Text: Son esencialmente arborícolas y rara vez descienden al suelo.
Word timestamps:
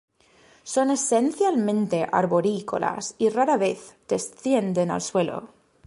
Son 0.63 0.89
esencialmente 0.89 2.07
arborícolas 2.11 3.13
y 3.19 3.29
rara 3.29 3.55
vez 3.57 3.95
descienden 4.07 4.89
al 4.89 5.01
suelo. 5.03 5.49